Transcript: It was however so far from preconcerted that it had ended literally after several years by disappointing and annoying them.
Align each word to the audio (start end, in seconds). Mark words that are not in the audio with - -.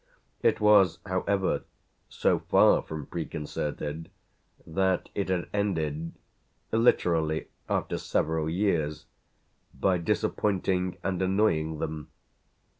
It 0.41 0.59
was 0.59 0.97
however 1.05 1.61
so 2.09 2.39
far 2.39 2.81
from 2.81 3.05
preconcerted 3.05 4.09
that 4.65 5.09
it 5.13 5.29
had 5.29 5.47
ended 5.53 6.13
literally 6.71 7.49
after 7.69 7.99
several 7.99 8.49
years 8.49 9.05
by 9.79 9.99
disappointing 9.99 10.97
and 11.03 11.21
annoying 11.21 11.77
them. 11.77 12.09